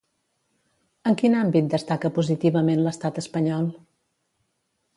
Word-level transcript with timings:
En 1.11 1.17
quin 1.23 1.35
àmbit 1.41 1.67
destaca 1.75 2.11
positivament 2.15 2.81
l'estat 2.87 3.21
espanyol? 3.25 3.69